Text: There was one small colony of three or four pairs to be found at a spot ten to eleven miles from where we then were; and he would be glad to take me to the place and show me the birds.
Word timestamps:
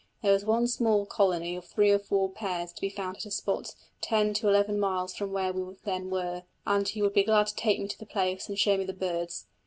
There 0.23 0.33
was 0.33 0.43
one 0.43 0.65
small 0.67 1.05
colony 1.05 1.55
of 1.55 1.63
three 1.65 1.91
or 1.91 1.99
four 1.99 2.27
pairs 2.27 2.73
to 2.73 2.81
be 2.81 2.89
found 2.89 3.17
at 3.17 3.25
a 3.27 3.29
spot 3.29 3.75
ten 4.01 4.33
to 4.33 4.49
eleven 4.49 4.79
miles 4.79 5.13
from 5.13 5.31
where 5.31 5.53
we 5.53 5.75
then 5.83 6.09
were; 6.09 6.41
and 6.65 6.87
he 6.87 7.03
would 7.03 7.13
be 7.13 7.23
glad 7.23 7.45
to 7.45 7.55
take 7.55 7.79
me 7.79 7.87
to 7.87 7.99
the 7.99 8.07
place 8.07 8.49
and 8.49 8.57
show 8.57 8.77
me 8.77 8.83
the 8.85 8.93
birds. 8.93 9.45